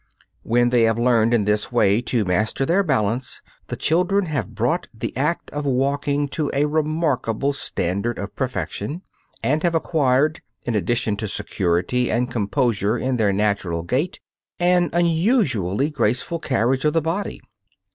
When 0.41 0.69
they 0.69 0.81
have 0.85 0.97
learned 0.97 1.31
in 1.31 1.45
this 1.45 1.71
way 1.71 2.01
to 2.09 2.25
master 2.25 2.65
their 2.65 2.81
balance 2.81 3.39
the 3.67 3.75
children 3.75 4.25
have 4.25 4.55
brought 4.55 4.87
the 4.91 5.15
act 5.15 5.51
of 5.51 5.67
walking 5.67 6.27
to 6.29 6.49
a 6.55 6.65
remarkable 6.65 7.53
standard 7.53 8.17
of 8.17 8.35
perfection, 8.35 9.03
and 9.43 9.61
have 9.61 9.75
acquired, 9.75 10.41
in 10.63 10.73
addition 10.73 11.17
to 11.17 11.27
security 11.27 12.09
and 12.09 12.31
composure 12.31 12.97
in 12.97 13.17
their 13.17 13.31
natural 13.31 13.83
gait, 13.83 14.19
an 14.59 14.89
unusually 14.91 15.91
graceful 15.91 16.39
carriage 16.39 16.83
of 16.83 16.93
the 16.93 17.01
body. 17.03 17.39